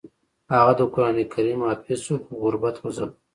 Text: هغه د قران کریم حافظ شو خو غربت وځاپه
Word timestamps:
هغه 0.53 0.73
د 0.79 0.81
قران 0.93 1.17
کریم 1.33 1.59
حافظ 1.69 1.99
شو 2.05 2.15
خو 2.23 2.31
غربت 2.41 2.75
وځاپه 2.79 3.17